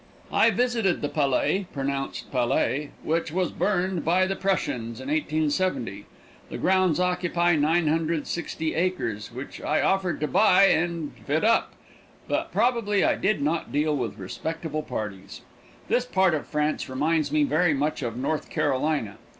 [0.33, 6.07] I visited the palais (pronounced pallay), which was burned by the Prussians in 1870.
[6.49, 11.73] The grounds occupy 960 acres, which I offered to buy and fit up,
[12.27, 15.41] but probably I did not deal with responsible parties.
[15.87, 19.19] This part of France reminds me very much of North Carolina.